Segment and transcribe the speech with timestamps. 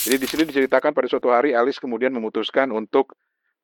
[0.00, 3.12] Jadi di sini diceritakan pada suatu hari Alice kemudian memutuskan untuk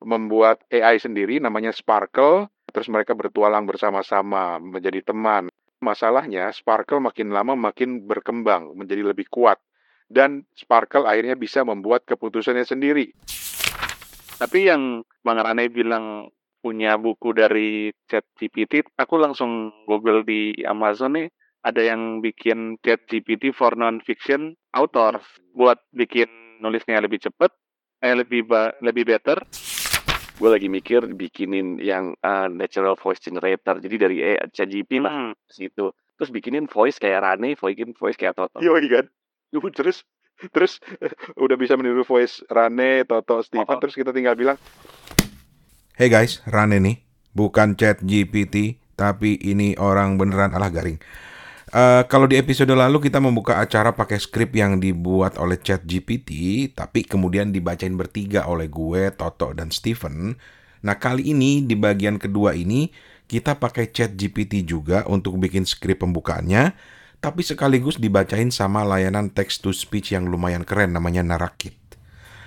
[0.05, 2.53] membuat AI sendiri namanya Sparkle.
[2.69, 5.49] Terus mereka bertualang bersama-sama menjadi teman.
[5.81, 9.57] Masalahnya Sparkle makin lama makin berkembang menjadi lebih kuat.
[10.05, 13.11] Dan Sparkle akhirnya bisa membuat keputusannya sendiri.
[14.37, 16.29] Tapi yang Bang Rane bilang
[16.61, 21.27] punya buku dari ChatGPT, aku langsung Google di Amazon nih,
[21.67, 25.19] ada yang bikin ChatGPT for non-fiction author
[25.51, 26.31] buat bikin
[26.63, 27.51] nulisnya lebih cepet,
[27.99, 29.43] eh lebih ba lebih better.
[30.37, 35.33] Gue lagi mikir bikinin yang uh, natural voice generator, jadi dari eh, ChatGPT lah Hmm.
[35.49, 35.91] situ.
[36.15, 38.57] Terus bikinin voice kayak Rane, bikin voice kayak Toto.
[38.57, 39.05] Iya kan?
[39.51, 40.07] Yuh, terus
[40.53, 40.77] terus
[41.43, 43.81] udah bisa meniru voice Rane, Toto, Steven, Oh.
[43.81, 44.55] terus kita tinggal bilang
[45.97, 47.01] Hey guys, Rane nih.
[47.33, 50.97] Bukan chat GPT, tapi ini orang beneran alah garing.
[51.67, 56.31] Eh, kalau di episode lalu kita membuka acara pakai skrip yang dibuat oleh chat GPT,
[56.71, 60.31] tapi kemudian dibacain bertiga oleh gue, Toto, dan Steven.
[60.87, 62.87] Nah kali ini di bagian kedua ini
[63.27, 66.71] kita pakai chat GPT juga untuk bikin skrip pembukaannya,
[67.19, 71.75] tapi sekaligus dibacain sama layanan text to speech yang lumayan keren namanya Narakit.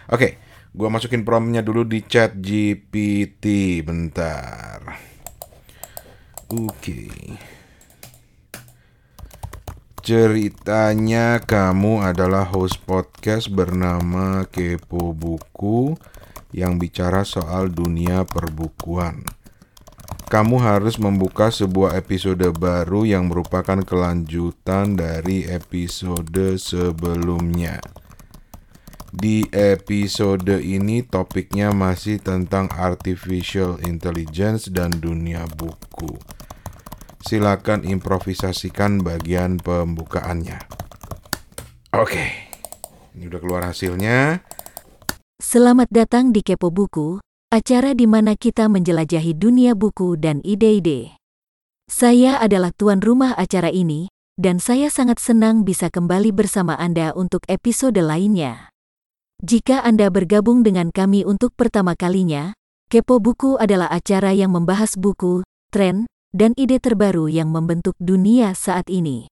[0.08, 0.40] Oke,
[0.72, 3.84] gua masukin promptnya dulu di chat GPT.
[3.84, 4.80] Bentar.
[6.48, 7.12] Oke.
[10.00, 15.92] Ceritanya kamu adalah host podcast bernama Kepo Buku
[16.56, 19.28] yang bicara soal dunia perbukuan.
[20.32, 27.84] Kamu harus membuka sebuah episode baru yang merupakan kelanjutan dari episode sebelumnya.
[29.12, 36.16] Di episode ini topiknya masih tentang artificial intelligence dan dunia buku.
[37.20, 40.56] Silakan improvisasikan bagian pembukaannya.
[41.92, 42.24] Oke.
[43.12, 44.40] Ini udah keluar hasilnya.
[45.36, 47.20] Selamat datang di Kepo Buku,
[47.52, 51.18] acara di mana kita menjelajahi dunia buku dan ide-ide.
[51.90, 54.08] Saya adalah tuan rumah acara ini,
[54.40, 58.72] dan saya sangat senang bisa kembali bersama Anda untuk episode lainnya.
[59.44, 62.56] Jika Anda bergabung dengan kami untuk pertama kalinya,
[62.88, 68.86] Kepo Buku adalah acara yang membahas buku, tren, dan ide terbaru yang membentuk dunia saat
[68.86, 69.30] ini.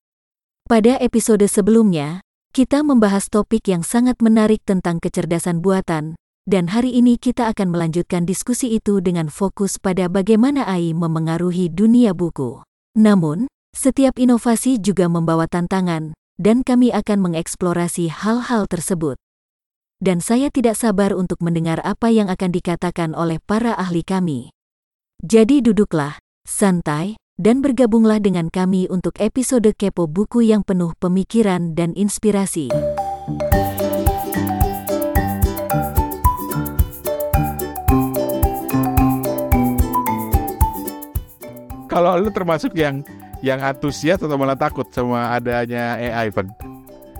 [0.67, 2.21] Pada episode sebelumnya,
[2.51, 8.25] kita membahas topik yang sangat menarik tentang kecerdasan buatan, dan hari ini kita akan melanjutkan
[8.25, 12.65] diskusi itu dengan fokus pada bagaimana AI memengaruhi dunia buku.
[12.97, 19.19] Namun, setiap inovasi juga membawa tantangan, dan kami akan mengeksplorasi hal-hal tersebut.
[19.99, 24.49] Dan saya tidak sabar untuk mendengar apa yang akan dikatakan oleh para ahli kami.
[25.19, 26.15] Jadi duduklah,
[26.49, 32.73] santai, dan bergabunglah dengan kami untuk episode Kepo Buku yang penuh pemikiran dan inspirasi.
[41.89, 43.01] kalau lu termasuk yang
[43.39, 46.29] yang antusias atau malah takut sama adanya AI?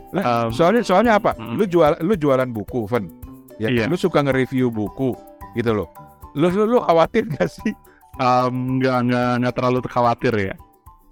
[0.10, 1.38] Nah, Um, soalnya soalnya apa?
[1.38, 1.54] mm.
[1.54, 3.14] Lu jual lu jualan buku, Ven.
[3.62, 3.86] Ya, Iya.
[3.86, 5.14] lu suka nge-review buku
[5.54, 5.88] gitu loh.
[6.34, 7.74] Lu lu, lu khawatir gak sih?
[8.20, 10.56] Um, nggak nggak nggak terlalu khawatir ya.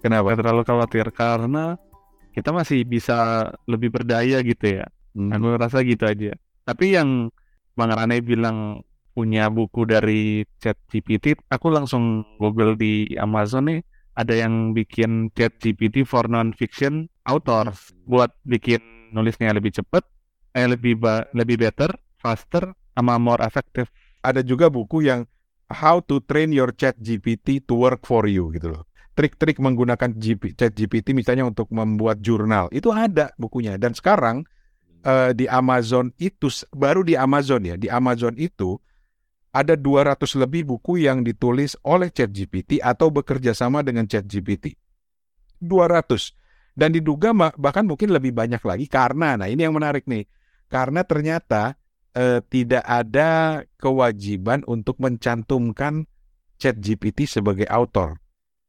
[0.04, 0.28] Kenapa?
[0.28, 1.80] Nggak terlalu khawatir karena
[2.36, 4.86] kita masih bisa lebih berdaya gitu ya.
[5.16, 5.32] Hmm.
[5.34, 6.36] Aku rasa gitu aja.
[6.68, 7.32] Tapi yang
[7.74, 8.84] Bang Rane bilang
[9.18, 13.82] punya buku dari ChatGPT, aku langsung Google di Amazon nih
[14.14, 17.74] ada yang bikin ChatGPT for non-fiction author
[18.06, 18.82] buat bikin
[19.14, 20.06] nulisnya lebih cepet,
[20.54, 23.90] eh lebih ba- lebih better, faster, sama more effective.
[24.26, 25.26] Ada juga buku yang
[25.68, 28.84] How to Train Your Chat GPT to Work for You gitu loh.
[29.18, 34.46] Trik-trik menggunakan GP, Chat GPT misalnya untuk membuat jurnal itu ada bukunya dan sekarang
[35.02, 38.78] eh, di Amazon itu baru di Amazon ya di Amazon itu
[39.58, 44.78] ada 200 lebih buku yang ditulis oleh ChatGPT atau bekerja sama dengan ChatGPT.
[45.58, 46.78] 200.
[46.78, 50.30] Dan diduga bahkan mungkin lebih banyak lagi karena nah ini yang menarik nih.
[50.70, 51.74] Karena ternyata
[52.18, 56.10] eh, tidak ada kewajiban untuk mencantumkan
[56.58, 58.18] ChatGPT sebagai autor.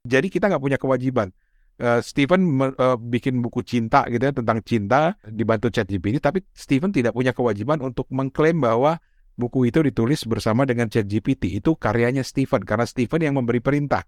[0.04, 1.32] Jadi kita nggak punya kewajiban.
[1.80, 6.92] Eh, Steven me- eh, bikin buku cinta gitu ya tentang cinta dibantu ChatGPT, tapi Steven
[6.92, 9.00] tidak punya kewajiban untuk mengklaim bahwa
[9.38, 11.56] buku itu ditulis bersama dengan ChatGPT.
[11.56, 14.04] Itu karyanya Steven karena Steven yang memberi perintah.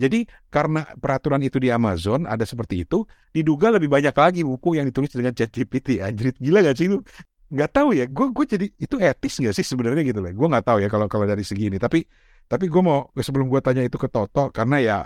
[0.00, 3.04] Jadi karena peraturan itu di Amazon ada seperti itu,
[3.36, 6.00] diduga lebih banyak lagi buku yang ditulis dengan ChatGPT.
[6.00, 7.04] Anjir, gila gak sih itu?
[7.50, 10.30] Nggak tahu ya, gue gue jadi itu etis nggak sih sebenarnya gitu loh.
[10.30, 11.82] Gue nggak tahu ya kalau kalau dari segi ini.
[11.82, 12.06] Tapi
[12.46, 14.98] tapi gue mau sebelum gue tanya itu ke Toto karena ya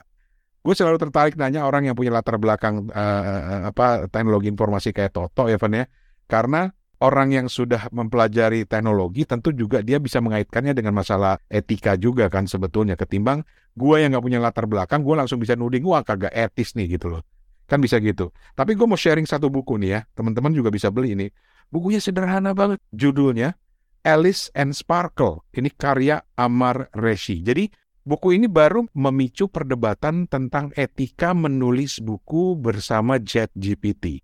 [0.65, 5.49] gue selalu tertarik nanya orang yang punya latar belakang eh, apa teknologi informasi kayak Toto
[5.49, 5.85] ya ya.
[6.25, 6.73] Karena
[7.05, 12.49] orang yang sudah mempelajari teknologi tentu juga dia bisa mengaitkannya dengan masalah etika juga kan
[12.49, 13.45] sebetulnya ketimbang
[13.77, 17.13] gua yang nggak punya latar belakang gua langsung bisa nuding wah kagak etis nih gitu
[17.13, 17.23] loh
[17.65, 18.31] kan bisa gitu.
[18.53, 21.27] Tapi gue mau sharing satu buku nih ya teman-teman juga bisa beli ini.
[21.73, 23.57] Bukunya sederhana banget judulnya
[24.05, 27.73] Alice and Sparkle ini karya Amar Reshi jadi
[28.05, 34.21] buku ini baru memicu perdebatan tentang etika menulis buku bersama ChatGPT.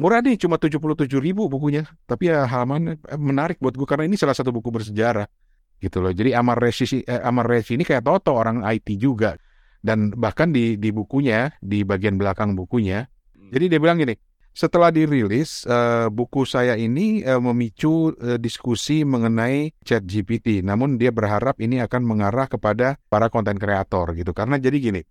[0.00, 1.84] Murah nih cuma 77 ribu bukunya.
[2.08, 5.28] Tapi ya halaman eh, menarik buat gue karena ini salah satu buku bersejarah
[5.78, 6.10] gitu loh.
[6.10, 9.36] Jadi Amar Reshi eh, Amar Reshi ini kayak Toto orang IT juga
[9.84, 13.04] dan bahkan di di bukunya di bagian belakang bukunya
[13.52, 14.16] jadi dia bilang gini
[14.54, 21.10] setelah dirilis uh, buku saya ini uh, memicu uh, diskusi mengenai chat GPT namun dia
[21.10, 24.30] berharap ini akan mengarah kepada para konten kreator gitu.
[24.30, 25.02] Karena jadi gini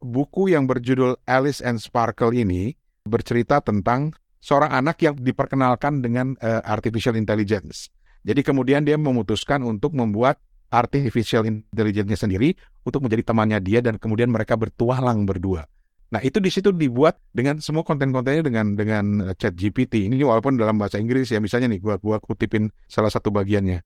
[0.00, 2.72] buku yang berjudul Alice and Sparkle ini
[3.04, 7.92] bercerita tentang seorang anak yang diperkenalkan dengan uh, artificial intelligence.
[8.24, 10.40] Jadi kemudian dia memutuskan untuk membuat
[10.70, 12.54] artificial intelligence-nya sendiri
[12.86, 15.66] untuk menjadi temannya dia dan kemudian mereka bertualang berdua.
[16.06, 19.04] Nah itu di situ dibuat dengan semua konten-kontennya dengan dengan
[19.34, 20.06] chat GPT.
[20.06, 23.82] Ini walaupun dalam bahasa Inggris ya misalnya nih gua gua kutipin salah satu bagiannya.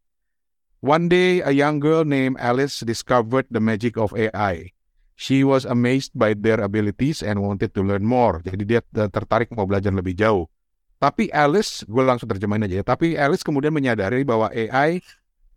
[0.84, 4.72] One day a young girl named Alice discovered the magic of AI.
[5.20, 8.40] She was amazed by their abilities and wanted to learn more.
[8.40, 10.48] Jadi dia tertarik mau belajar lebih jauh.
[10.96, 12.84] Tapi Alice, gue langsung terjemahin aja ya.
[12.84, 15.04] Tapi Alice kemudian menyadari bahwa AI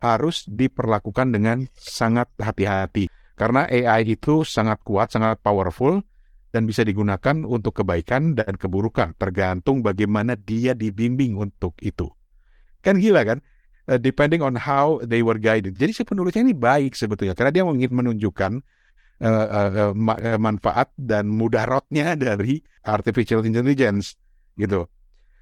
[0.04, 3.08] harus diperlakukan dengan sangat hati-hati.
[3.34, 6.04] Karena AI itu sangat kuat, sangat powerful,
[6.54, 9.16] dan bisa digunakan untuk kebaikan dan keburukan.
[9.18, 12.06] Tergantung bagaimana dia dibimbing untuk itu.
[12.84, 13.42] Kan gila kan?
[13.90, 15.74] Uh, depending on how they were guided.
[15.74, 17.34] Jadi si penulisnya ini baik sebetulnya.
[17.34, 18.52] Karena dia ingin menunjukkan
[19.24, 19.46] uh,
[19.92, 24.14] uh, manfaat dan mudaratnya dari artificial intelligence
[24.54, 24.86] gitu.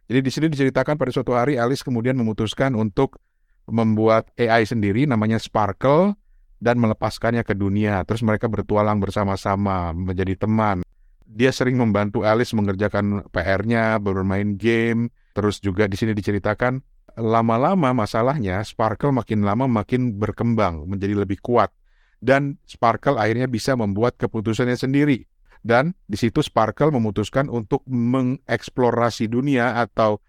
[0.09, 3.21] Jadi di sini diceritakan pada suatu hari Alice kemudian memutuskan untuk
[3.69, 6.19] membuat AI sendiri namanya Sparkle
[6.63, 8.07] dan melepaskannya ke dunia.
[8.07, 10.87] Terus mereka bertualang bersama-sama menjadi teman.
[11.27, 15.11] Dia sering membantu Alice mengerjakan PR-nya, bermain game.
[15.33, 16.79] Terus juga di sini diceritakan
[17.19, 21.69] lama-lama masalahnya Sparkle makin lama makin berkembang menjadi lebih kuat
[22.23, 25.27] dan Sparkle akhirnya bisa membuat keputusannya sendiri.
[25.63, 30.23] Dan di situ Sparkle memutuskan untuk mengeksplorasi dunia atau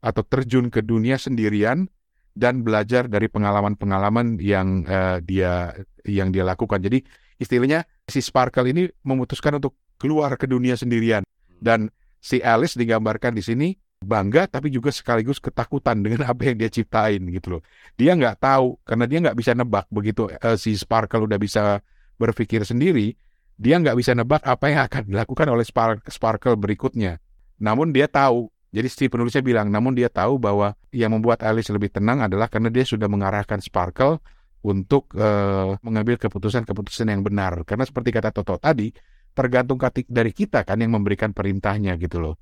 [0.00, 1.86] atau terjun ke dunia sendirian
[2.34, 5.74] dan belajar dari pengalaman-pengalaman yang uh, dia
[6.06, 6.80] yang dia lakukan.
[6.80, 7.02] Jadi
[7.40, 11.26] istilahnya si Sparkle ini memutuskan untuk keluar ke dunia sendirian
[11.60, 13.68] dan si Alice digambarkan di sini
[14.00, 17.62] bangga tapi juga sekaligus ketakutan dengan apa yang dia ciptain gitu loh.
[18.00, 21.84] Dia nggak tahu karena dia nggak bisa nebak begitu uh, si Sparkle udah bisa
[22.20, 23.16] berpikir sendiri,
[23.60, 27.20] dia nggak bisa nebak apa yang akan dilakukan oleh Spark Sparkle berikutnya.
[27.60, 28.48] Namun dia tahu.
[28.70, 32.70] Jadi si penulisnya bilang, namun dia tahu bahwa yang membuat Alice lebih tenang adalah karena
[32.70, 34.22] dia sudah mengarahkan Sparkle
[34.62, 37.66] untuk uh, mengambil keputusan-keputusan yang benar.
[37.66, 38.94] Karena seperti kata Toto tadi,
[39.34, 39.74] tergantung
[40.06, 42.34] dari kita kan yang memberikan perintahnya gitu loh.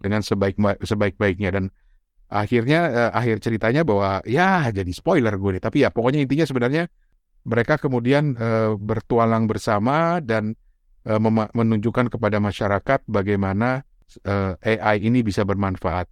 [0.00, 1.52] Dengan sebaik sebaik-baiknya.
[1.52, 1.68] Dan
[2.32, 5.62] akhirnya uh, akhir ceritanya bahwa ya jadi spoiler gue nih.
[5.62, 6.88] Tapi ya pokoknya intinya sebenarnya
[7.44, 10.56] mereka kemudian uh, bertualang bersama dan
[11.04, 11.20] uh,
[11.52, 13.84] menunjukkan kepada masyarakat bagaimana
[14.24, 16.08] uh, AI ini bisa bermanfaat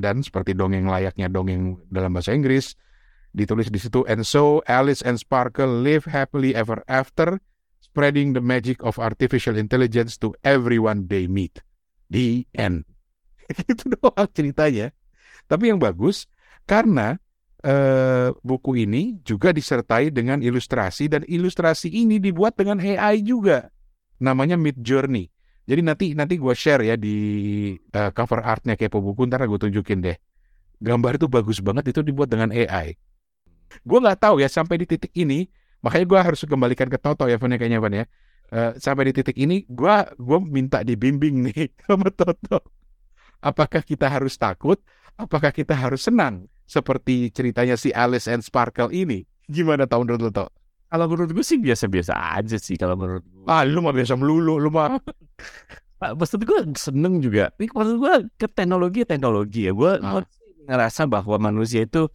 [0.00, 2.72] dan seperti dongeng layaknya dongeng dalam bahasa Inggris
[3.36, 7.38] ditulis di situ and so Alice and Sparkle live happily ever after
[7.84, 11.60] spreading the magic of artificial intelligence to everyone they meet
[12.08, 12.88] the end
[13.70, 14.92] itu doang ceritanya.
[15.44, 16.24] Tapi yang bagus
[16.64, 17.20] karena
[17.64, 23.68] uh, buku ini juga disertai dengan ilustrasi dan ilustrasi ini dibuat dengan AI juga.
[24.22, 25.28] Namanya Mid Journey.
[25.64, 27.16] Jadi nanti nanti gue share ya di
[27.72, 30.16] uh, cover artnya Kepo Buku ntar gue tunjukin deh.
[30.84, 32.92] Gambar itu bagus banget itu dibuat dengan AI.
[33.80, 35.48] Gue nggak tahu ya sampai di titik ini,
[35.80, 38.04] makanya gue harus kembalikan ke Toto ya, Van, ya, kayaknya ya.
[38.52, 42.60] Uh, sampai di titik ini, gue gua minta dibimbing nih sama Toto
[43.44, 44.80] Apakah kita harus takut?
[45.20, 46.48] Apakah kita harus senang?
[46.64, 49.28] Seperti ceritanya si Alice and Sparkle ini.
[49.44, 50.48] Gimana tahun lo?
[50.94, 53.50] Kalau menurut gue sih biasa-biasa aja sih kalau menurut gue.
[53.50, 54.94] Ah, lu mah biasa melulu, lu mah.
[56.22, 57.50] Maksud gue seneng juga.
[57.58, 59.74] Maksud gue ke teknologi teknologi ya.
[59.74, 60.22] Gue ah.
[60.70, 62.06] ngerasa bahwa manusia itu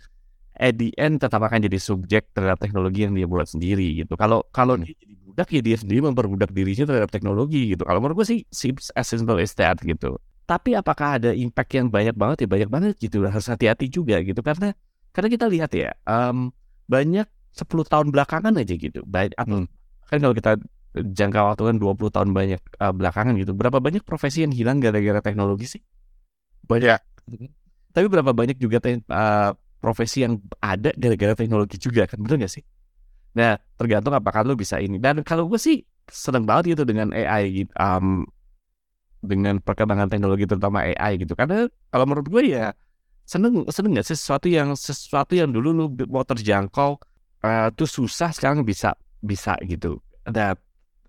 [0.56, 4.16] at the end tetap akan jadi subjek terhadap teknologi yang dia buat sendiri gitu.
[4.16, 4.88] Kalau kalau hmm.
[4.88, 7.84] dia jadi budak ya dia sendiri memperbudak dirinya terhadap teknologi gitu.
[7.84, 8.40] Kalau menurut gue sih
[8.96, 10.16] as simple as that gitu.
[10.48, 14.40] Tapi apakah ada impact yang banyak banget ya banyak banget gitu harus hati-hati juga gitu
[14.40, 14.72] karena
[15.12, 16.56] karena kita lihat ya um,
[16.88, 19.70] banyak 10 tahun belakangan aja gitu baik atau hmm.
[20.10, 20.51] kan kalau kita
[20.94, 25.22] jangka waktu kan 20 tahun banyak uh, belakangan gitu berapa banyak profesi yang hilang gara-gara
[25.22, 25.82] teknologi sih
[26.70, 27.01] banyak
[27.89, 29.51] Tapi berapa banyak juga te- uh,
[29.82, 32.63] profesi yang ada gara-gara teknologi juga kan bener gak sih?
[33.34, 35.01] Nah tergantung apakah lu bisa ini.
[35.01, 37.72] Dan kalau gue sih seneng banget gitu dengan AI gitu.
[37.77, 38.25] um,
[39.20, 41.34] dengan perkembangan teknologi terutama AI gitu.
[41.34, 42.72] Karena kalau menurut gue ya
[43.25, 47.01] seneng seneng gak sih sesuatu yang sesuatu yang dulu lu mau terjangkau
[47.43, 50.00] eh, tuh susah sekarang bisa bisa gitu.
[50.27, 50.55] Nah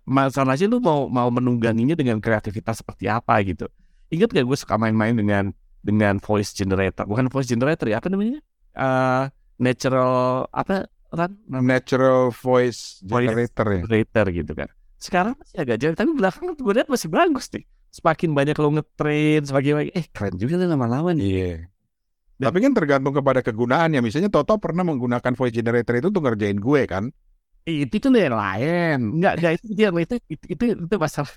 [0.03, 3.69] masalahnya lu mau mau menungganginya dengan kreativitas seperti apa gitu.
[4.11, 8.43] Ingat gak gue suka main-main dengan dengan voice generator, bukan voice generator ya apa namanya?
[8.75, 9.23] Eh,
[9.57, 11.35] natural apa Ran?
[11.47, 13.27] Natural voice Voice.
[13.27, 13.81] generator ya.
[13.83, 14.69] generator gitu kan.
[14.95, 17.65] Sekarang masih agak jauh, tapi belakangan gue lihat masih bagus nih.
[17.91, 21.27] Semakin banyak lo ngetrain, semakin banyak, eh keren juga nih lama-lama nih.
[21.27, 21.53] Iya.
[22.41, 24.01] Dan- Tapi kan tergantung kepada kegunaannya.
[24.01, 27.13] Misalnya Toto pernah menggunakan voice generator itu untuk ngerjain gue kan.
[27.61, 31.29] Itu tuh yang lain, enggak enggak itu dia itu itu itu, itu masalah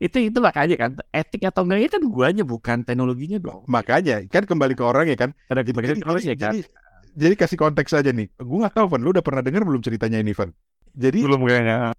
[0.00, 3.62] itu itu makanya kan etik atau enggaknya kan guanya bukan teknologinya dong.
[3.68, 5.30] Makanya kan kembali ke orang ya kan.
[5.46, 6.56] Ada bagian kalau ya kan.
[6.56, 6.60] jadi,
[7.14, 8.26] jadi kasih konteks aja nih.
[8.40, 10.50] Gue nggak tahu Van, lu udah pernah dengar belum ceritanya ini Van?
[10.96, 11.94] Jadi Belum kayaknya.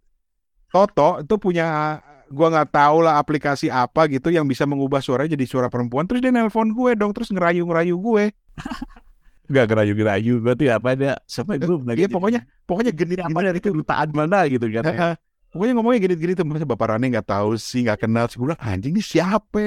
[0.73, 1.99] Toto itu punya
[2.31, 6.23] gua nggak tahu lah aplikasi apa gitu yang bisa mengubah suaranya jadi suara perempuan terus
[6.23, 8.23] dia nelpon gue dong terus ngerayu-ngerayu gue.
[9.51, 14.09] Enggak gerayu-gerayu, berarti apa ada sampai gue Iya pokoknya pokoknya genit apa gini dari kedutaan
[14.15, 14.83] mana gitu kan.
[14.87, 15.09] ya.
[15.51, 18.39] pokoknya ngomongnya gini-gini tuh masa bapak Rane nggak tahu sih nggak kenal sih.
[18.39, 19.59] Gue anjing ini siapa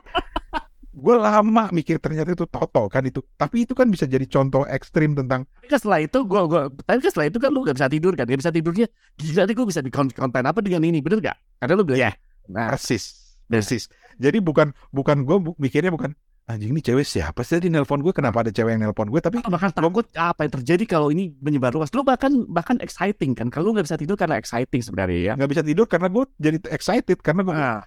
[0.96, 3.20] gue lama mikir ternyata itu Toto kan itu.
[3.36, 6.98] Tapi itu kan bisa jadi contoh ekstrim tentang Tapi kan setelah itu gue gue tapi
[7.04, 8.24] kan setelah itu kan lu gak bisa tidur kan?
[8.24, 8.86] Gak bisa tidurnya
[9.20, 12.12] gila nih gue bisa bikin konten apa dengan ini bener gak karena lu bilang ya
[12.48, 12.72] nah.
[12.72, 13.92] Persis persis.
[14.16, 18.14] Jadi bukan bukan gue bu- mikirnya bukan anjing ini cewek siapa sih tadi nelpon gue
[18.14, 21.74] kenapa ada cewek yang nelpon gue tapi bakal takut apa yang terjadi kalau ini menyebar
[21.74, 21.92] luas.
[21.92, 23.50] Lu bahkan bahkan exciting kan?
[23.52, 25.32] Kalau lu gak bisa tidur karena exciting sebenarnya ya.
[25.36, 27.82] Nggak bisa tidur karena gue jadi excited karena gue nah,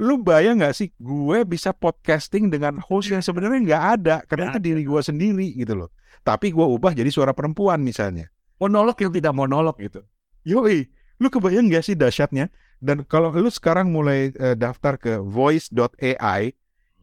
[0.00, 4.16] lu bayang nggak sih gue bisa podcasting dengan host yang sebenarnya nggak ada?
[4.24, 5.90] Karena diri gue sendiri gitu loh.
[6.24, 8.32] Tapi gue ubah jadi suara perempuan misalnya.
[8.56, 10.00] Monolog yang tidak monolog gitu.
[10.46, 10.88] Yoi
[11.22, 12.50] lu kebayang nggak sih dahsyatnya?
[12.82, 16.50] Dan kalau lu sekarang mulai eh, daftar ke voice.ai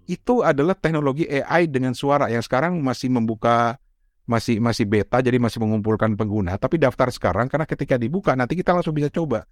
[0.09, 3.77] itu adalah teknologi AI dengan suara yang sekarang masih membuka
[4.25, 6.57] masih masih beta jadi masih mengumpulkan pengguna.
[6.57, 9.45] Tapi daftar sekarang karena ketika dibuka nanti kita langsung bisa coba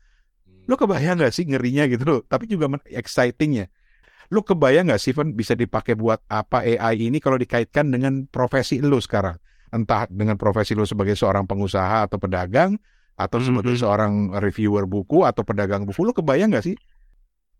[0.68, 3.72] Lu kebayang nggak sih ngerinya gitu loh, tapi juga men- excitingnya.
[4.28, 8.84] Lu kebayang nggak sih, Van, bisa dipakai buat apa AI ini kalau dikaitkan dengan profesi
[8.84, 9.40] lu sekarang?
[9.72, 12.76] Entah dengan profesi lu sebagai seorang pengusaha atau pedagang,
[13.18, 13.82] atau sebagai Mhm.
[13.82, 16.76] seorang reviewer buku atau pedagang buku, lu kebayang nggak sih?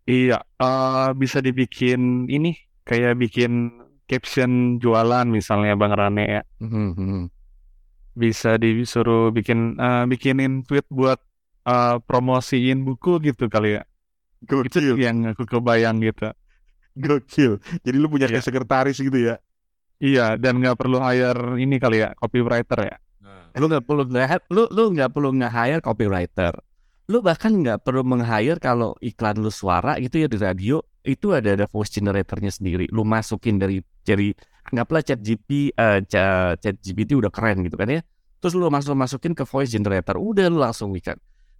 [0.08, 3.72] Iya, eh, bisa dibikin ini kayak bikin
[4.08, 6.42] caption jualan misalnya Bang Rane ya.
[6.64, 7.28] Mhm.
[8.16, 11.20] Bisa disuruh bikin eh, bikinin tweet buat
[11.68, 13.82] eh, promosiin buku gitu kali ya.
[14.40, 16.32] Itu Gokil, yang aku kebayang gitu.
[16.96, 17.52] gokil.
[17.84, 18.40] Jadi lu punya Iya.
[18.40, 19.38] kayak sekretaris gitu ya?
[19.98, 22.96] Iya, dan nggak perlu hire ini kali ya, copywriter ya.
[23.58, 26.54] lu nggak perlu nge lu lu nggak perlu nge-hire copywriter
[27.10, 31.58] lu bahkan nggak perlu meng-hire kalau iklan lu suara gitu ya di radio itu ada
[31.58, 34.30] ada voice generatornya sendiri lu masukin dari dari
[34.70, 38.00] anggaplah chat GP eh, ca- chat GPT udah keren gitu kan ya
[38.38, 41.18] terus lu masuk masukin ke voice generator udah lu langsung ikan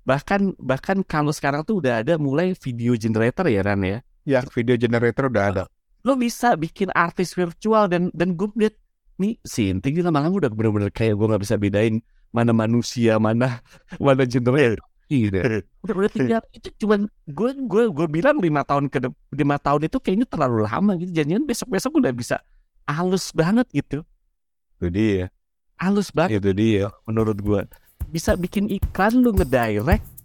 [0.08, 4.76] bahkan bahkan kalau sekarang tuh udah ada mulai video generator ya Ran ya Ya, video
[4.76, 5.64] generator udah ada.
[6.00, 8.76] lo bisa bikin artis virtual dan dan gue liat
[9.16, 13.60] nih si Inting ini lama-lama udah bener-bener kayak gue nggak bisa bedain mana manusia mana
[13.98, 15.40] mana generator gitu
[15.82, 19.00] udah udah tinggal itu cuman gue gue gue bilang lima tahun ke
[19.32, 22.36] lima tahun itu kayaknya terlalu lama gitu jangan besok besok udah bisa
[22.84, 24.04] halus banget gitu
[24.76, 25.32] Itu dia.
[25.76, 26.92] halus banget Itu dia.
[27.04, 27.60] menurut gue
[28.08, 30.18] bisa bikin iklan lu ngedirect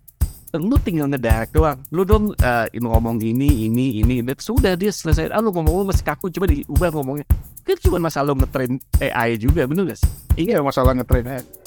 [0.54, 1.82] lu tinggal ngedirect doang.
[1.90, 5.34] Lu dong eh, ngomong ini ini ini ini sudah dia selesai.
[5.34, 7.26] Ah lu ngomong lu masih kaku coba diubah ngomongnya.
[7.66, 10.10] Kan cuma masalah ngetrain AI juga bener gak sih?
[10.38, 11.63] Iya, masalah ngetrain AI.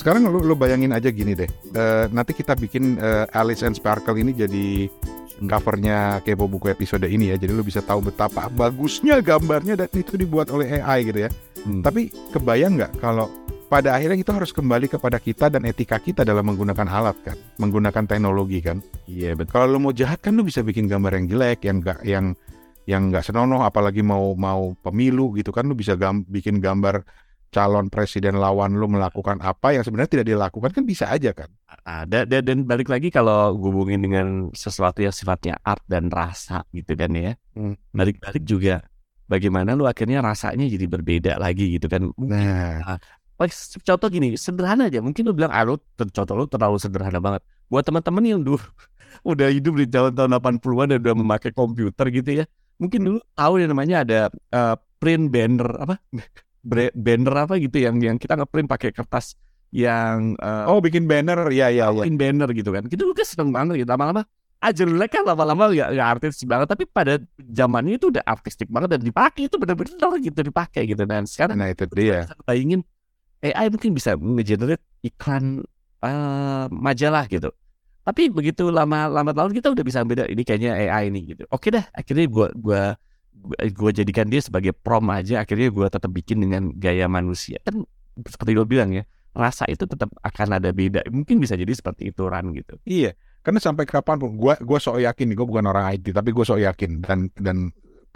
[0.00, 1.44] Sekarang lu, lu bayangin aja gini deh.
[1.76, 4.88] Eh, nanti kita bikin eh, Alice and Sparkle ini jadi
[5.44, 7.36] covernya kepo buku episode ini ya.
[7.36, 11.30] Jadi lu bisa tahu betapa bagusnya gambarnya dan itu dibuat oleh AI gitu ya.
[11.68, 11.84] Hmm.
[11.84, 13.28] Tapi kebayang nggak kalau
[13.68, 18.02] pada akhirnya itu harus kembali kepada kita dan etika kita dalam menggunakan alat kan, menggunakan
[18.08, 18.80] teknologi kan.
[19.04, 22.00] iya betul Kalau lu mau jahat kan lu bisa bikin gambar yang jelek, yang enggak
[22.08, 22.26] yang
[22.88, 27.04] yang nggak senonoh, apalagi mau mau pemilu gitu kan lu bisa gam- bikin gambar
[27.50, 31.50] calon presiden lawan lu melakukan apa yang sebenarnya tidak dilakukan kan bisa aja kan.
[31.82, 36.94] ada dan, dan balik lagi kalau hubungin dengan sesuatu yang sifatnya art dan rasa gitu
[36.94, 37.74] kan ya Hmm.
[37.90, 38.86] balik-balik juga
[39.26, 42.98] bagaimana lu akhirnya rasanya jadi berbeda lagi gitu kan Nah,
[43.40, 45.00] Paling contoh gini, sederhana aja.
[45.00, 47.40] Mungkin lu bilang, ah lu contoh lu terlalu sederhana banget.
[47.72, 48.60] Buat teman-teman yang dulu
[49.32, 52.44] udah hidup di tahun-tahun 80-an dan udah memakai komputer gitu ya.
[52.76, 55.96] Mungkin dulu tahu yang namanya ada eh, print banner apa?
[56.64, 59.34] Banner apa gitu yang yang kita ngeprint pakai kertas
[59.70, 62.02] yang eh, Oh bikin banner, ya ya ya.
[62.04, 62.84] print banner gitu kan.
[62.90, 63.90] Kita kan seneng banget gitu.
[63.90, 64.22] Lama-lama
[64.60, 68.92] ah jelek kan lama-lama nggak nggak artis banget tapi pada zamannya itu udah artistik banget
[68.92, 72.28] dan dipakai itu benar-benar gitu dipakai gitu dan sekarang Nah itu dia.
[72.44, 72.84] bayangin
[73.40, 75.64] AI mungkin bisa nge-generate iklan
[76.04, 77.48] eh, majalah gitu.
[78.04, 81.48] Tapi begitu lama lama tahun kita udah bisa beda ini kayaknya AI ini gitu.
[81.48, 82.82] Oke dah, akhirnya gua gua
[83.34, 85.42] gua, gua jadikan dia sebagai prom aja.
[85.42, 87.58] Akhirnya gua tetap bikin dengan gaya manusia.
[87.62, 87.86] Kan
[88.26, 91.06] seperti lo bilang ya, rasa itu tetap akan ada beda.
[91.08, 92.76] Mungkin bisa jadi seperti itu Ran gitu.
[92.84, 96.30] Iya, karena sampai kapan pun gua gua sok yakin nih, gua bukan orang IT, tapi
[96.34, 97.70] gua sok yakin dan dan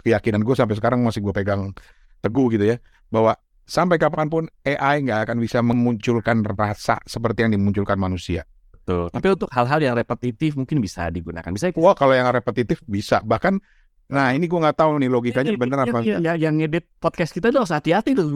[0.05, 1.73] keyakinan gue sampai sekarang masih gue pegang
[2.21, 2.77] teguh gitu ya,
[3.09, 3.33] bahwa
[3.65, 8.45] sampai kapan pun AI nggak akan bisa memunculkan rasa seperti yang dimunculkan manusia.
[8.69, 9.09] Betul.
[9.09, 11.49] Tapi untuk hal-hal yang repetitif mungkin bisa digunakan.
[11.49, 13.57] Bisa Wah kalau yang repetitif bisa, bahkan
[14.05, 15.97] nah ini gue nggak tahu nih logikanya bener apa.
[16.05, 18.27] Yang, yang, ngedit podcast kita tuh harus hati-hati tuh.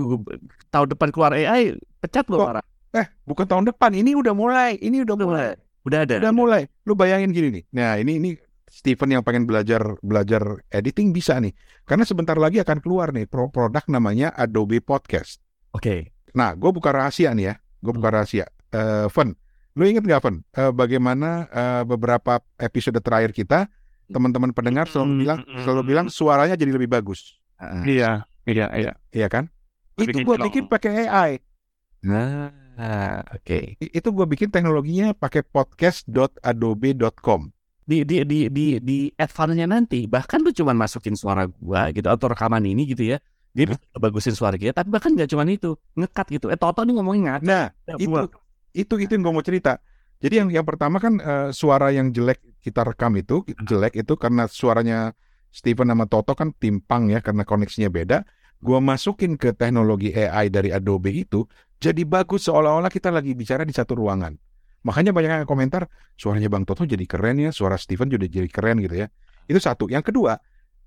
[0.74, 2.66] Tahun depan keluar AI, pecat lo orang.
[2.90, 5.54] Eh bukan tahun depan, ini udah mulai, ini udah mulai,
[5.86, 6.18] Udah ada.
[6.18, 6.62] udah mulai.
[6.90, 8.30] Lu bayangin gini nih, nah ini ini
[8.70, 11.54] Steven yang pengen belajar belajar editing bisa nih,
[11.86, 15.42] karena sebentar lagi akan keluar nih pro produk namanya Adobe Podcast.
[15.74, 16.14] Oke.
[16.34, 17.54] Nah, gue buka rahasia nih ya.
[17.82, 18.46] Gue buka rahasia.
[18.70, 19.34] Eh, Fen,
[19.74, 20.46] lu inget nggak Fen?
[20.54, 23.70] Eh, bagaimana eh, beberapa episode terakhir kita,
[24.10, 27.38] teman-teman pendengar selalu Hmm, bilang, selalu bilang suaranya jadi lebih bagus,
[27.86, 28.92] Iya, iya, iya.
[29.10, 29.46] iya kan?
[29.96, 30.46] Itu gue film.
[30.50, 31.32] bikin pakai AI.
[32.02, 32.50] Nah,
[33.36, 33.60] oke.
[33.78, 37.52] I- Itu gue bikin teknologinya pakai podcast.adobe.com.
[37.84, 42.30] Di di di di di advance-nya nanti bahkan lu cuma masukin suara gua gitu atau
[42.30, 43.18] rekaman ini gitu ya.
[43.50, 46.54] Dia bisa bagusin suara kita, tapi bahkan nggak cuma itu, ngekat gitu.
[46.54, 47.42] Eh Toto nih ngomongin ngat.
[47.42, 48.14] Nah, itu
[48.78, 49.82] itu itu yang gue mau cerita.
[50.22, 54.46] Jadi yang yang pertama kan eh, suara yang jelek kita rekam itu jelek itu karena
[54.46, 55.16] suaranya
[55.50, 58.24] Steven sama Toto kan timpang ya karena koneksinya beda.
[58.60, 61.48] Gua masukin ke teknologi AI dari Adobe itu
[61.80, 64.36] jadi bagus seolah-olah kita lagi bicara di satu ruangan.
[64.84, 68.80] Makanya banyak yang komentar suaranya Bang Toto jadi keren ya, suara Steven juga jadi keren
[68.84, 69.08] gitu ya.
[69.48, 69.88] Itu satu.
[69.88, 70.40] Yang kedua,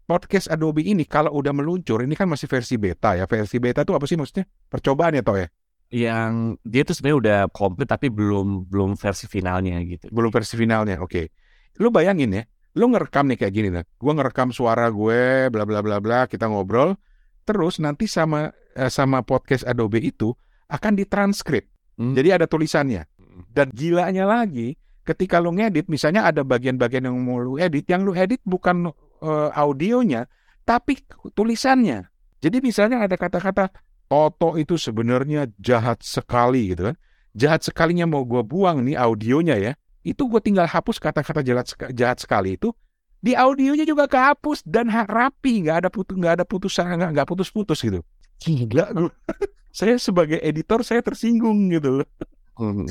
[0.04, 3.24] podcast Adobe ini kalau udah meluncur ini kan masih versi beta ya.
[3.28, 4.44] Versi beta itu apa sih maksudnya?
[4.68, 5.48] Percobaan ya Toh ya?
[5.92, 6.32] Yang
[6.64, 10.08] dia tuh sebenarnya udah komplit tapi belum belum versi finalnya gitu.
[10.08, 11.00] belum versi finalnya.
[11.04, 11.32] Oke.
[11.80, 12.42] Lu bayangin ya,
[12.76, 13.84] lu ngerekam nih kayak gini nih.
[13.96, 16.96] Gua ngerekam suara gue bla bla bla bla, kita ngobrol.
[17.44, 20.32] Terus nanti sama eh, sama podcast Adobe itu
[20.68, 21.68] akan ditranskrip.
[21.98, 22.16] Hmm.
[22.16, 23.04] Jadi ada tulisannya.
[23.48, 28.12] Dan gilanya lagi, ketika lu ngedit misalnya ada bagian-bagian yang mau lu edit, yang lu
[28.12, 30.28] edit bukan eh, audionya,
[30.64, 31.00] tapi
[31.32, 32.08] tulisannya.
[32.42, 33.70] Jadi misalnya ada kata-kata
[34.12, 36.96] Toto itu sebenarnya jahat sekali gitu kan.
[37.32, 39.72] Jahat sekalinya mau gua buang nih audionya ya.
[40.02, 42.74] Itu gue tinggal hapus kata-kata jahat, jahat sekali itu
[43.22, 47.78] di audionya juga kehapus dan rapi nggak ada putus nggak ada putusan nggak nggak putus-putus
[47.78, 48.02] gitu
[48.42, 48.90] gila
[49.70, 52.08] saya sebagai editor saya tersinggung gitu loh
[52.52, 52.84] Hmm.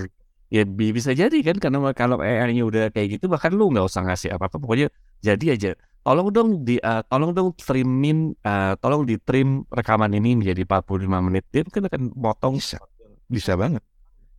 [0.50, 4.02] Ya bi- bisa jadi kan karena kalau AI-nya udah kayak gitu bahkan lu nggak usah
[4.04, 4.90] ngasih apa-apa pokoknya
[5.22, 5.72] jadi aja.
[6.02, 11.28] Tolong dong di eh, tolong dong trimin eh, tolong di trim rekaman ini menjadi 45
[11.30, 11.46] menit.
[11.54, 12.82] Dia mungkin akan potong bisa
[13.30, 13.84] bisa banget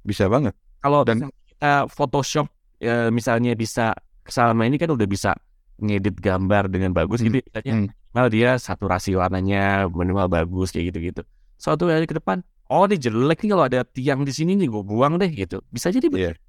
[0.03, 2.51] bisa banget kalau Dan- kita Photoshop
[2.83, 3.95] eh, misalnya bisa
[4.27, 5.39] selama ini kan udah bisa
[5.83, 7.87] ngedit gambar dengan bagus Hmm, gitu misalnya hmm.
[7.91, 11.23] minimal dia saturasi warnanya minimal bagus kayak gitu-gitu.
[11.59, 14.83] Suatu hari ke depan oh ini jelek nih kalau ada tiang di sini nih gue
[14.83, 15.63] buang deh gitu.
[15.71, 16.35] Bisa jadi begitu.
[16.35, 16.41] Iya.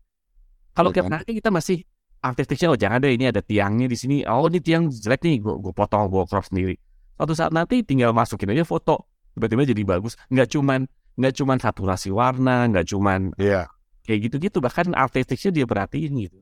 [0.73, 1.21] Kalau tiap kan?
[1.21, 1.85] hari kita masih
[2.23, 4.15] artistiknya oh jangan deh ini ada tiangnya di sini.
[4.25, 6.75] Oh ini tiang jelek nih gue gue potong gue crop sendiri.
[7.17, 10.13] Suatu saat nanti tinggal masukin aja foto tiba-tiba jadi bagus.
[10.29, 13.69] Nggak cuman nggak cuman saturasi warna, nggak cuman Iya
[14.03, 16.39] kayak gitu-gitu bahkan artistiknya dia perhatiin gitu.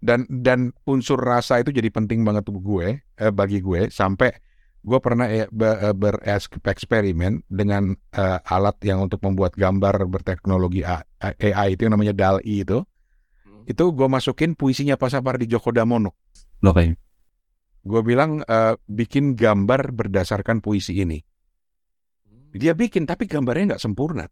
[0.00, 4.32] dan dan unsur rasa itu jadi penting banget tuh gue eh, bagi gue sampai
[4.80, 11.84] gue pernah eh, eh, bereksperimen dengan eh, alat yang untuk membuat gambar berteknologi AI itu
[11.84, 12.80] yang namanya DALL-E itu.
[13.68, 16.16] Itu gue masukin puisinya Pak Sapardi Djoko Damono.
[16.64, 16.96] Oke.
[17.80, 21.16] gue bilang eh, bikin gambar berdasarkan puisi ini.
[22.52, 24.28] Dia bikin tapi gambarnya nggak sempurna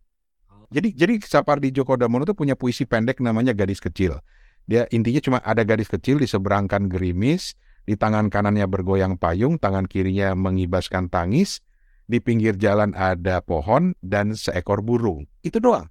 [0.69, 4.21] jadi jadi Sapardi Djoko Damono tuh punya puisi pendek namanya Gadis Kecil.
[4.69, 7.57] Dia intinya cuma ada gadis kecil diseberangkan gerimis
[7.89, 11.65] di tangan kanannya bergoyang payung tangan kirinya mengibaskan tangis
[12.05, 15.25] di pinggir jalan ada pohon dan seekor burung.
[15.41, 15.89] Itu doang.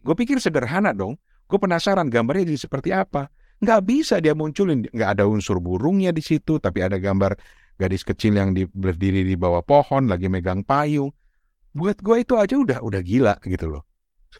[0.00, 1.20] Gue pikir sederhana dong.
[1.44, 3.28] Gue penasaran gambarnya jadi seperti apa.
[3.60, 4.88] Nggak bisa dia munculin.
[4.88, 7.36] Nggak ada unsur burungnya di situ tapi ada gambar
[7.76, 11.12] gadis kecil yang di, berdiri di bawah pohon lagi megang payung.
[11.76, 13.84] Buat gue itu aja udah udah gila gitu loh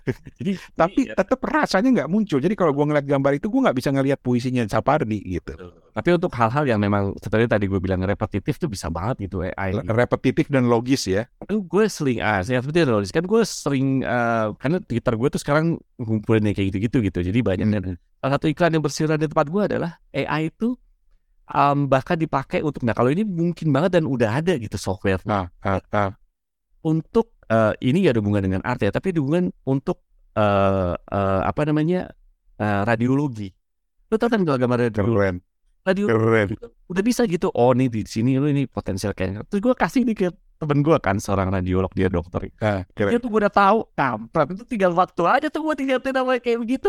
[0.39, 1.15] Jadi Tapi iya.
[1.15, 2.39] tetap rasanya nggak muncul.
[2.43, 5.55] Jadi kalau gua ngeliat gambar itu gua nggak bisa ngeliat puisinya Sapardi gitu.
[5.95, 9.79] Tapi untuk hal-hal yang memang seperti tadi gue bilang repetitif tuh bisa banget gitu AI.
[9.87, 11.23] Repetitif dan logis ya.
[11.47, 15.41] Itu gue sering ah saya seperti itu kan gue sering eh, karena Twitter gue tuh
[15.41, 17.19] sekarang ngumpulin yang kayak gitu-gitu gitu.
[17.23, 17.85] Jadi banyak dan
[18.19, 20.75] salah satu iklan yang berseliweran di tempat gue adalah AI itu
[21.51, 25.53] um, bahkan dipakai untuk nah kalau ini mungkin banget dan udah ada gitu software Nah,
[25.61, 26.11] ah, ah.
[26.85, 30.01] untuk eh, ini gak ada hubungan dengan art ya, tapi ada hubungan untuk
[30.37, 32.11] eh, eh, apa namanya
[32.59, 33.53] eh, radiologi.
[34.09, 35.41] Lo tau kan kalau gambar radiologi?
[35.85, 36.09] Radio
[36.89, 37.53] udah bisa gitu.
[37.53, 39.45] Oh nih di sini lu ini potensial cancer.
[39.53, 42.49] Terus gue kasih nih ke temen gue kan seorang radiolog dia dokter.
[42.65, 43.13] Ah, keren.
[43.13, 46.59] Dia tuh gue udah tahu kampret itu tinggal waktu aja tuh gue tinggal namanya kayak
[46.65, 46.89] begitu.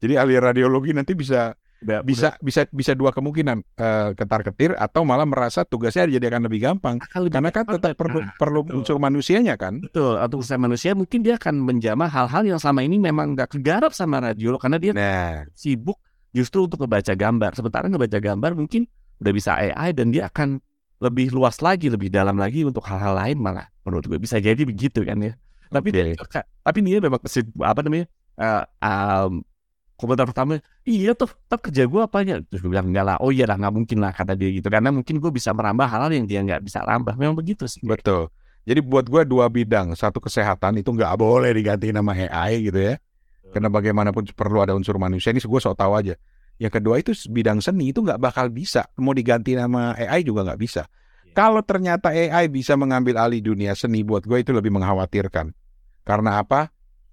[0.00, 3.64] Jadi ahli radiologi nanti bisa Udah, bisa bisa bisa dua kemungkinan
[4.12, 7.96] ketar ketir atau malah merasa tugasnya jadi akan lebih gampang akan lebih karena kan tetap
[7.96, 8.76] perlu Nah, perlu betul.
[8.84, 9.80] unsur manusianya kan.
[9.80, 13.96] betul atau usaha manusia mungkin dia akan menjamah hal-hal yang selama ini memang gak kegarap
[13.96, 15.96] sama radiolog karena dia Nah, sibuk
[16.30, 17.56] justru untuk ngebaca gambar.
[17.56, 18.84] Sementara ngebaca gambar mungkin
[19.18, 20.60] udah bisa AI dan dia akan
[21.00, 25.00] lebih luas lagi, lebih dalam lagi untuk hal-hal lain malah menurut gue bisa jadi begitu
[25.00, 25.32] kan ya.
[25.72, 26.12] Tapi dia,
[26.60, 28.04] tapi dia memang kesit, apa namanya
[28.36, 29.40] eh, um,
[30.00, 30.56] komentar pertama,
[30.88, 32.40] iya tuh, tetap kerja gue apanya?
[32.48, 34.88] Terus gue bilang enggak lah, oh iya lah nggak mungkin lah kata dia gitu, karena
[34.88, 37.14] mungkin gue bisa merambah hal-hal yang dia nggak bisa rambah.
[37.20, 37.84] Memang begitu sih.
[37.84, 38.32] betul.
[38.68, 42.94] Jadi buat gua dua bidang, satu kesehatan itu nggak boleh diganti nama AI gitu ya.
[43.50, 45.34] Karena bagaimanapun perlu ada unsur manusia.
[45.34, 46.14] Ini gue sok tahu aja.
[46.60, 48.86] Yang kedua itu bidang seni itu nggak bakal bisa.
[49.00, 50.86] Mau diganti nama AI juga nggak bisa.
[51.32, 55.50] Kalau ternyata AI bisa mengambil alih dunia seni, buat gue itu lebih mengkhawatirkan.
[56.04, 56.68] Karena apa?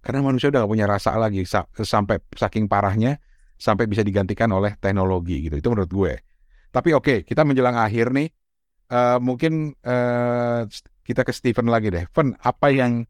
[0.08, 3.20] Karena manusia udah gak punya rasa lagi sa- sampai saking parahnya
[3.60, 5.60] sampai bisa digantikan oleh teknologi gitu.
[5.60, 6.13] Itu menurut gue.
[6.72, 8.32] Tapi oke, kita menjelang akhir nih.
[8.88, 10.62] eh, mungkin eh,
[11.04, 12.08] kita ke Steven lagi deh.
[12.15, 13.04] Fen, apa yang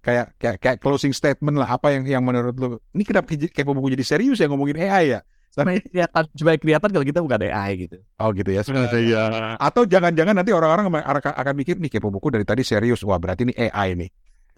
[0.00, 3.92] kayak kayak kayak closing statement lah apa yang yang menurut lu ini kenapa kayak buku
[3.92, 7.96] jadi serius ya ngomongin AI ya Supaya kelihatan, supaya kelihatan kalau kita bukan AI gitu.
[8.22, 9.22] oh gitu ya Iya.
[9.60, 13.50] atau jangan-jangan nanti orang-orang akan, akan mikir nih kepo buku dari tadi serius wah berarti
[13.50, 14.08] ini AI nih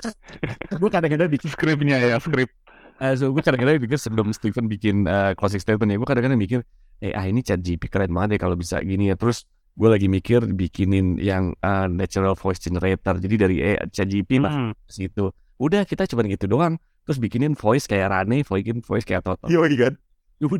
[0.80, 2.50] gue kadang-kadang bikin Skripnya ya, skrip.
[2.98, 6.60] Eh, so gue kadang-kadang pikir sebelum Steven bikin eh, closing statement ya, gue kadang-kadang mikir,
[6.98, 9.16] eh ah ini chat GP keren banget ya kalau bisa gini ya.
[9.18, 13.18] Terus gue lagi mikir bikinin yang eh, natural voice generator.
[13.18, 14.72] Jadi dari eh, chat GP lah Hmm.
[14.86, 15.30] situ.
[15.58, 16.78] Udah kita cuma gitu doang.
[17.02, 19.50] Terus bikinin voice kayak Rane, bikin voice kayak Toto.
[19.50, 19.58] iya
[19.90, 19.94] kan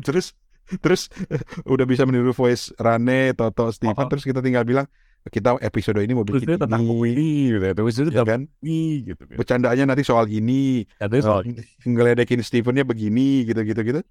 [0.03, 0.35] terus
[0.79, 1.11] terus
[1.67, 4.07] udah bisa meniru voice Rane Toto Steven Oh.
[4.07, 4.87] terus kita tinggal bilang
[5.31, 7.67] kita episode ini mau bikin itu tentang ini ini, gitu.
[7.75, 8.41] Terus itu ya kan?
[8.63, 9.21] ini, gitu.
[9.39, 11.39] bercandaannya nanti soal ini Ya, terus oh,
[11.87, 14.01] ngeledekin Stevennya begini gitu gitu gitu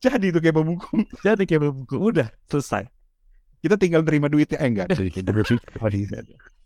[0.00, 2.88] jadi itu kayak buku jadi kayak buku udah selesai.
[3.60, 4.88] kita tinggal terima duitnya eh enggak.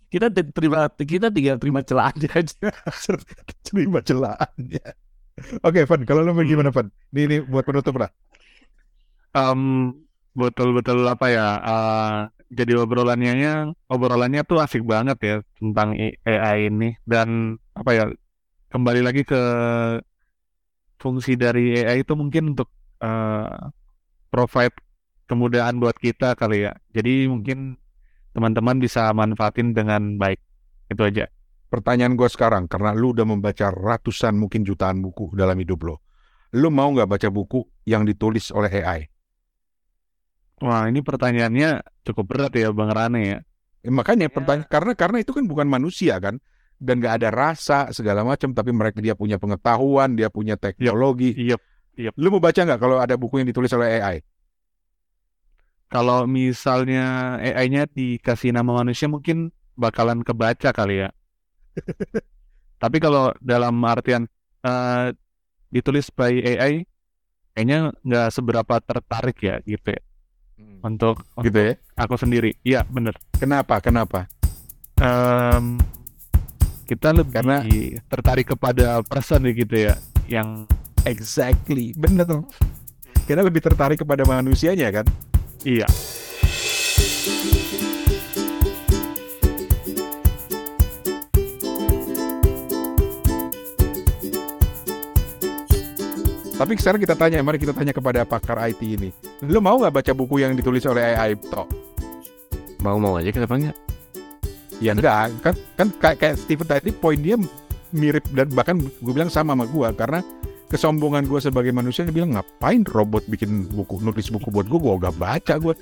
[0.06, 2.70] Kita te- terima kita tinggal terima celahannya aja.
[3.66, 4.86] terima celahannya.
[5.66, 6.86] Oke Van kalau lo gimana Van?
[7.10, 8.14] Ini, ini buat penutup lah.
[9.34, 9.90] Em,
[10.38, 11.48] betul-betul apa ya?
[11.58, 12.18] eh,
[12.58, 13.32] jadi obrolannya
[13.90, 15.88] obrolannya tuh asik banget ya tentang
[16.24, 18.04] AI ini dan apa ya?
[18.72, 19.38] Kembali lagi ke
[20.98, 22.68] fungsi dari AI itu mungkin untuk
[23.02, 23.58] eh,
[24.32, 24.76] provide
[25.30, 26.72] kemudahan buat kita kali ya.
[26.94, 27.78] Jadi mungkin
[28.34, 30.40] teman-teman bisa manfaatin dengan baik.
[30.90, 31.26] Itu aja.
[31.72, 35.96] pertanyaan gue sekarang karena lu udah membaca ratusan mungkin jutaan buku dalam hidup lo
[36.54, 39.10] lu mau nggak baca buku yang ditulis oleh AI
[40.64, 43.38] Wah, ini pertanyaannya cukup berat ya Bang Rane ya.
[43.84, 46.40] Eh, makanya pertanyaan karena karena itu kan bukan manusia kan
[46.80, 51.36] dan nggak ada rasa segala macam tapi mereka dia punya pengetahuan dia punya teknologi
[51.94, 52.10] Iya.
[52.18, 54.16] lu mau baca nggak kalau ada buku yang ditulis oleh AI
[55.92, 61.14] Kalau misalnya AI-nya dikasih nama manusia mungkin bakalan kebaca kali ya.
[62.82, 64.26] Tapi kalau dalam artian
[64.66, 65.14] eh,
[65.70, 66.82] ditulis by AI,
[67.54, 70.02] kayaknya nggak seberapa tertarik ya gitu ya
[70.84, 71.72] untuk gitu ya?
[71.96, 72.54] aku sendiri.
[72.62, 73.14] Iya bener.
[73.34, 73.80] kenapa?
[73.80, 74.26] Kenapa?
[75.00, 75.78] Em,
[76.84, 77.64] kita lebih Karena-
[78.06, 79.94] tertarik kepada person ya gitu ya,
[80.28, 80.68] yang
[81.08, 81.96] exactly.
[81.96, 82.44] Bener tuh
[83.24, 85.06] kita lebih tertarik kepada manusianya kan?
[85.64, 85.88] Iya.
[96.64, 99.12] Tapi sekarang kita tanya mari kita tanya kepada pakar IT ini
[99.44, 101.68] lu mau nggak baca buku yang ditulis oleh AI toh
[102.84, 103.76] Mau-mau aja kenapa enggak?
[104.76, 107.40] Ya enggak, kan kan kayak, kayak Steven tadi poin dia
[107.96, 110.20] mirip dan bahkan gue bilang sama sama gue karena
[110.68, 115.00] kesombongan gue sebagai manusia dia bilang ngapain robot bikin buku nulis buku buat gue gue
[115.00, 115.74] gak baca gue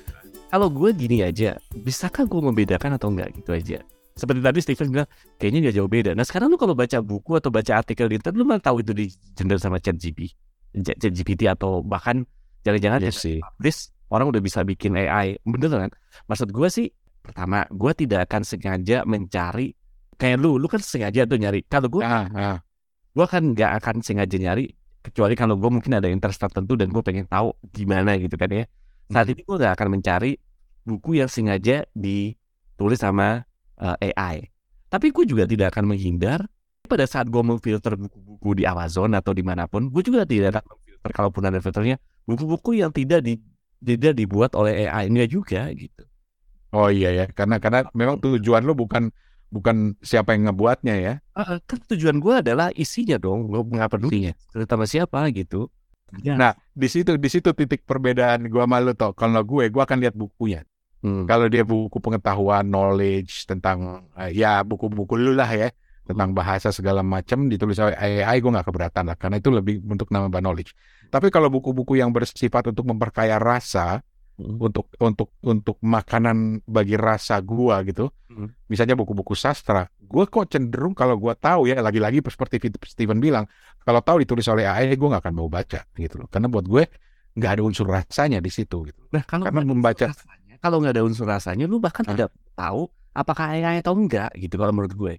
[0.53, 3.81] Kalau gue gini aja, bisakah gue membedakan atau enggak gitu aja?
[4.13, 5.09] Seperti tadi Steven bilang,
[5.41, 6.11] kayaknya nggak jauh beda.
[6.13, 8.93] Nah sekarang lu kalau baca buku atau baca artikel di internet, lu malah tahu itu
[8.93, 10.29] di generate sama chat GPT,
[10.81, 12.25] chat GPT atau bahkan
[12.63, 13.37] jangan-jangan Iya sih.
[13.39, 15.37] publish orang udah bisa bikin AI.
[15.41, 15.91] Bener kan?
[16.25, 16.87] Maksud gue sih,
[17.21, 19.73] pertama, gue tidak akan sengaja mencari
[20.15, 21.65] kayak lu, lu kan sengaja tuh nyari.
[21.65, 22.57] Kalau gue, Ah, ah.
[23.11, 24.69] gue kan nggak akan sengaja nyari
[25.03, 28.65] kecuali kalau gue mungkin ada interest tertentu dan gue pengen tahu gimana gitu kan ya.
[29.11, 29.33] Saat Hmm.
[29.35, 30.31] ini gue nggak akan mencari
[30.83, 33.43] buku yang sengaja ditulis sama
[33.77, 34.47] uh, AI.
[34.87, 36.45] Tapi gue juga tidak akan menghindar
[36.83, 40.63] pada saat gue memfilter buku-buku di Amazon atau di mana pun, gue juga tidak akan
[40.67, 43.39] memfilter kalaupun ada filternya buku-buku yang tidak di
[43.83, 46.03] tidak dibuat oleh AI-nya juga gitu.
[46.75, 49.11] Oh iya ya, karena karena memang tujuan lu bukan
[49.51, 51.13] bukan siapa yang ngebuatnya ya.
[51.35, 55.71] Ah, kan tujuan gue adalah isinya dong, gue nggak peduli cerita sama siapa gitu.
[56.21, 56.37] Ya.
[56.37, 59.17] Nah, di situ di situ titik perbedaan gua sama lu toh.
[59.17, 60.61] Kalau gue, gua akan lihat bukunya.
[61.01, 61.25] Hmm.
[61.25, 66.99] Kalau dia buku pengetahuan, knowledge tentang eh, ya buku-buku lu lah ya tentang bahasa segala
[67.01, 70.75] macam ditulis oleh AI, gue nggak keberatan lah karena itu lebih untuk nambah knowledge.
[71.07, 74.57] Tapi kalau buku-buku yang bersifat untuk memperkaya rasa, Hmm.
[74.57, 78.49] untuk untuk untuk makanan bagi rasa gua gitu, Hmm.
[78.65, 83.45] misalnya buku-buku sastra, gua kok cenderung kalau gua tahu ya lagi-lagi seperti Steven bilang,
[83.85, 86.81] kalau tahu ditulis oleh AI, gue nggak akan mau baca gitu loh, karena buat gue
[87.37, 89.05] nggak ada unsur rasanya di situ gitu.
[89.13, 93.53] Nah kalau Karena membaca- rasanya, kalau nggak ada unsur rasanya, lu bahkan tidak tahu apakah
[93.53, 95.13] AI atau enggak gitu kalau menurut gue.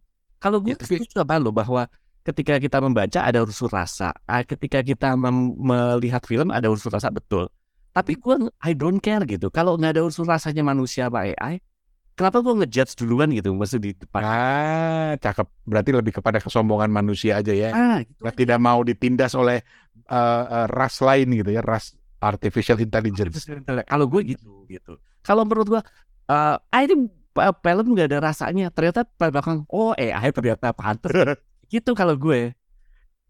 [0.44, 1.88] Kalau gue Ya, tapi- setuju sama lo bahwa
[2.20, 7.48] ketika kita membaca ada unsur rasa, ah, ketika kita melihat film ada unsur rasa betul.
[7.96, 9.48] Tapi gue I don't care gitu.
[9.48, 11.64] Kalau nggak ada unsur rasanya manusia apa AI,
[12.12, 13.56] kenapa gue ngejudge duluan gitu?
[13.56, 14.20] Maksud di depan.
[14.20, 15.46] Ah, cakep.
[15.64, 17.70] Berarti lebih kepada kesombongan manusia aja ya.
[17.72, 18.20] Ah, gitu.
[18.20, 19.64] Tidak mau ditindas oleh
[20.04, 23.48] eh, eh, ras lain gitu ya, ras artificial intelligence.
[23.88, 25.00] Kalau gue gitu gitu.
[25.24, 25.82] Kalau menurut gue,
[26.28, 28.70] eh ini uh, film nggak ada rasanya.
[28.70, 31.10] Ternyata belakang, oh AI ternyata pantas.
[31.72, 32.54] gitu kalau gue.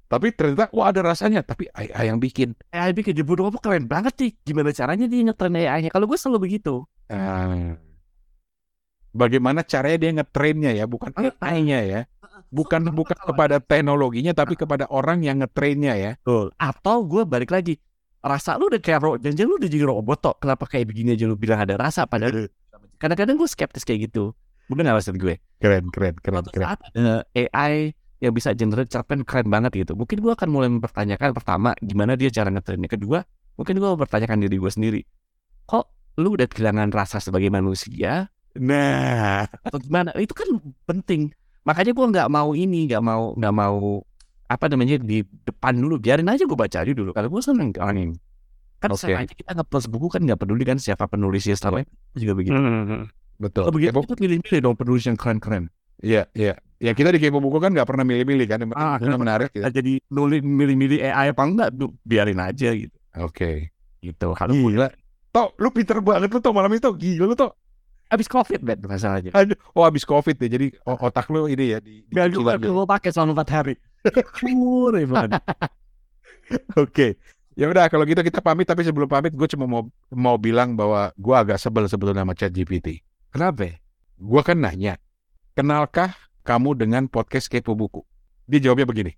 [0.05, 2.53] Tapi ternyata wah ada rasanya, tapi AI yang bikin.
[2.71, 4.31] AI bikin di Bodoh apa keren banget sih.
[4.45, 5.91] Gimana caranya dia ngetrain AI-nya?
[5.91, 6.85] Kalau gue selalu begitu.
[7.09, 7.75] Ah.
[9.15, 12.01] Bagaimana caranya dia ngetrainnya ya, bukan Ah, AI-nya ya.
[12.51, 16.13] Bukan bukan kepada teknologinya tapi kepada orang yang ngetrainnya ya.
[16.21, 16.55] Betul.
[16.61, 17.81] Atau gue balik lagi.
[18.25, 19.19] Rasa lu udah kayak robot.
[19.21, 20.35] Jangan lu udah jadi robot toh.
[20.39, 22.07] Kenapa kayak begini aja lu bilang ada rasa?
[22.07, 22.49] Padahal
[22.97, 24.33] kadang-kadang gue skeptis kayak gitu.
[24.73, 25.37] Mungkin nggak maksud gue.
[25.61, 26.67] Keren, keren, keren, keren.
[26.67, 27.93] saat ada AI
[28.25, 29.93] yang bisa generate cerpen keren banget gitu.
[29.93, 32.89] Mungkin gue akan mulai mempertanyakan pertama gimana dia cara ngetrainnya.
[32.89, 33.21] Kedua,
[33.61, 35.01] mungkin gue mempertanyakan diri gue sendiri.
[35.69, 38.33] Kok lu udah kehilangan rasa sebagai manusia?
[38.57, 40.15] Nah, atau gimana?
[40.17, 40.49] Itu kan
[40.89, 41.35] penting.
[41.69, 44.05] Makanya gue nggak mau ini, nggak mau nggak mau
[44.45, 46.01] apa namanya di depan dulu.
[46.01, 47.11] Biarin aja gue baca aja dulu.
[47.13, 47.97] Kalau gue seneng kan
[48.85, 49.01] Kan Oke.
[49.01, 52.53] sama aja kita nge-post buku kan nggak peduli kan siapa penulisnya selama juga begitu.
[52.53, 53.09] Hmm.
[53.35, 53.73] Betul.
[53.73, 55.73] Begitu Kepo- kita pilih-pilih dong penulis yang keren-keren.
[55.99, 56.55] Iya, iya.
[56.77, 58.59] Ya kita di Kepo Buku kan nggak pernah milih-milih kan.
[58.77, 59.65] Ah, Itu menarik gitu.
[59.65, 62.93] Jadi nulis milih-milih AI apa enggak tuh biarin aja gitu.
[63.17, 63.73] Oke.
[63.99, 64.27] Gitu.
[64.37, 64.93] Kalau Gila.
[65.33, 66.93] Tok, lu pinter banget lu Tok malam itu.
[66.93, 67.57] Gila lu Tok.
[68.05, 69.33] habis covid bet masalahnya.
[69.33, 70.47] Aduh, oh habis covid ya.
[70.47, 72.71] Jadi o- otak lu ini ya di, di kecilan gitu.
[72.71, 73.75] gue pakai selama empat hari.
[76.77, 77.17] Oke.
[77.55, 81.15] Ya udah kalau gitu kita pamit tapi sebelum pamit gue cuma mau mau bilang bahwa
[81.15, 83.07] gue agak sebel sebetulnya sama ChatGPT.
[83.31, 83.79] Kenapa?
[84.19, 84.99] Gue kan nanya,
[85.55, 86.11] kenalkah
[86.43, 88.03] kamu dengan podcast Kepo Buku?
[88.51, 89.15] Dia jawabnya begini.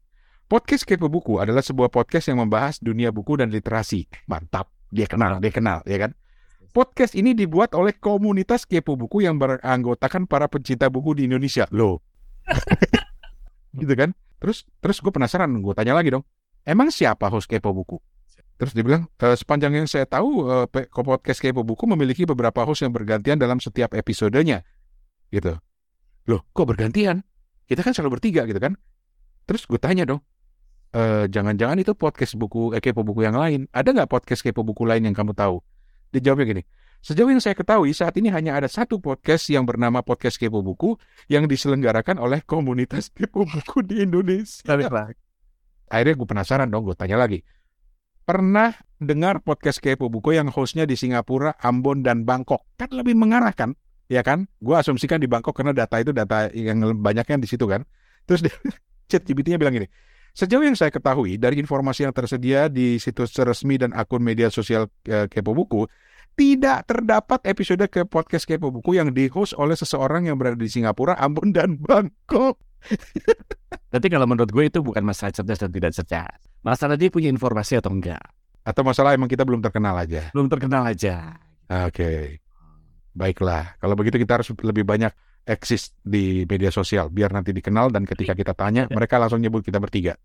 [0.53, 4.05] Podcast Kepo Buku adalah sebuah podcast yang membahas dunia buku dan literasi.
[4.29, 4.69] Mantap.
[4.93, 6.13] Dia kenal, dia kenal, ya kan?
[6.77, 11.65] Podcast ini dibuat oleh komunitas Kepo Buku yang beranggotakan para pencinta buku di Indonesia.
[11.73, 12.05] Loh.
[13.81, 14.13] gitu kan?
[14.45, 16.23] Terus terus gue penasaran, gue tanya lagi dong.
[16.69, 17.97] Emang siapa host Kepo Buku?
[18.57, 22.65] Terus dia bilang, "Eh, sepanjang yang saya tahu, eh, pe- podcast Kepo Buku memiliki beberapa
[22.65, 24.65] host yang bergantian dalam setiap episodenya.
[25.29, 25.57] Gitu.
[26.27, 27.21] Loh, kok bergantian?
[27.69, 28.75] Kita kan selalu bertiga gitu kan?
[29.45, 30.25] Terus gue tanya dong,
[30.97, 33.69] "Eh, jangan-jangan itu podcast buku eh, Kepo Buku yang lain.
[33.71, 35.61] Ada nggak podcast Kepo Buku lain yang kamu tahu?
[36.15, 36.63] Dia jawabnya gini,
[37.07, 40.99] Sejauh yang saya ketahui, saat ini hanya ada satu podcast yang bernama Podcast Kepo Buku
[41.31, 44.67] yang diselenggarakan oleh komunitas Kepo Buku di Indonesia.
[45.87, 47.47] Akhirnya gue penasaran dong, gue tanya lagi.
[48.27, 52.67] Pernah dengar podcast Kepo Buku yang hostnya di Singapura, Ambon, dan Bangkok?
[52.75, 53.79] Kan lebih mengarahkan,
[54.11, 54.51] ya kan?
[54.59, 57.87] Gue asumsikan di Bangkok karena data itu data yang banyaknya di situ kan.
[58.27, 58.43] Terus
[59.15, 59.87] chat GPT-nya bilang gini,
[60.35, 64.91] Sejauh yang saya ketahui, dari informasi yang tersedia di situs resmi dan akun media sosial
[65.07, 65.87] eh, Kepo Buku,
[66.35, 71.15] tidak terdapat episode ke podcast Kepo Buku yang di-host oleh seseorang yang berada di Singapura,
[71.15, 72.59] Ambon, dan Bangkok.
[73.95, 76.37] Tapi kalau menurut gue itu bukan masalah cerdas dan tidak cerdas.
[76.67, 78.19] Masalah dia punya informasi atau enggak.
[78.67, 80.35] Atau masalah emang kita belum terkenal aja.
[80.35, 81.39] Belum terkenal aja.
[81.87, 82.43] Oke.
[83.15, 83.79] Baiklah.
[83.79, 85.15] Kalau begitu kita harus lebih banyak
[85.47, 89.79] eksis di media sosial biar nanti dikenal dan ketika kita tanya mereka langsung nyebut kita
[89.79, 90.19] bertiga.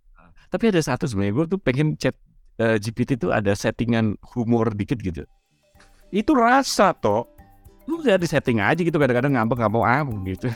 [0.49, 2.17] Tapi ada satu sebenarnya gue tuh pengen chat
[2.57, 5.21] eh, GPT tuh ada settingan humor dikit gitu.
[6.09, 7.29] Itu rasa toh.
[7.85, 10.49] Lu udah di setting aja gitu kadang-kadang ngambek nggak mau ah gitu.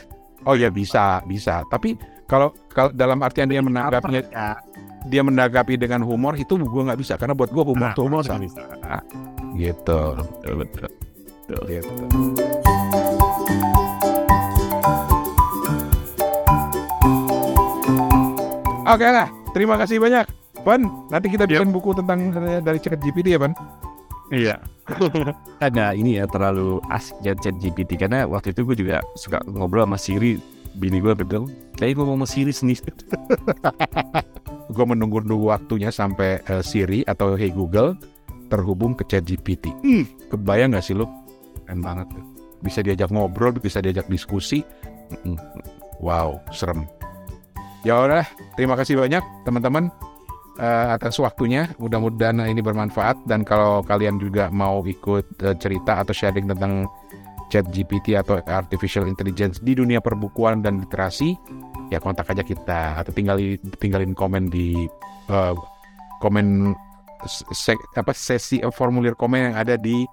[0.44, 1.62] Oh ya bisa, bisa.
[1.70, 1.96] Tapi
[2.26, 4.58] kalau kalau dalam artian dia menanggapinya Ya,
[5.06, 8.20] dia menanggapi dengan humor itu gue nggak bisa karena buat gue humor Nah, tuh humor
[8.20, 8.34] rasa.
[8.34, 8.60] nggak bisa.
[8.82, 9.02] Ah,
[9.54, 10.00] gitu.
[10.18, 10.88] betul betul.
[11.46, 11.60] betul.
[11.70, 11.92] gitu.
[18.86, 20.24] Oke lah, terima kasih banyak.
[20.62, 22.30] Pan, nanti kita bikin buku tentang
[22.62, 23.52] dari chat GPT ya, Pan?
[24.30, 24.58] Iya.
[25.62, 29.82] Karena ini ya terlalu asik ya chat GPT karena waktu itu gue juga suka ngobrol
[29.86, 30.38] sama Siri
[30.78, 32.86] bini gue bilang kayak ngomong sama Siri sendiri
[34.70, 37.94] Gue menunggu-nunggu waktunya sampai eh, Siri atau Hey Google
[38.50, 39.70] terhubung ke chat GPT.
[39.82, 41.06] Hmm, kebayang gak sih lu?
[41.66, 42.24] Keren banget tuh.
[42.62, 44.62] Bisa diajak ngobrol, bisa diajak diskusi.
[45.10, 45.38] Mm-mm.
[46.02, 46.86] Wow, serem.
[47.86, 48.26] Ya udah,
[48.58, 49.90] terima kasih banyak teman-teman
[50.58, 51.70] eh, atas waktunya.
[51.78, 56.90] Mudah-mudahan ini bermanfaat dan kalau kalian juga mau ikut eh, cerita atau sharing tentang
[57.46, 61.38] chat GPT atau artificial intelligence di dunia perbukuan dan literasi,
[61.90, 64.88] ya kontak aja kita atau tinggalin tinggalin komen di
[65.30, 65.54] eh,
[66.18, 66.74] komen
[67.26, 70.06] se- apa sesi eh, formulir komen yang ada di